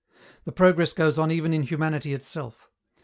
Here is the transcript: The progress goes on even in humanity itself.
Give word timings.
The 0.45 0.51
progress 0.51 0.93
goes 0.93 1.19
on 1.19 1.29
even 1.29 1.53
in 1.53 1.61
humanity 1.61 2.11
itself. 2.15 2.71